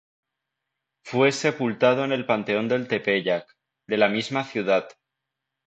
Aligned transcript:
Fue 1.03 1.31
sepultado 1.31 2.03
en 2.03 2.11
el 2.11 2.25
Panteón 2.25 2.67
del 2.67 2.87
Tepeyac, 2.87 3.45
de 3.87 3.97
la 3.97 4.09
misma 4.09 4.43
ciudad. 4.43 4.89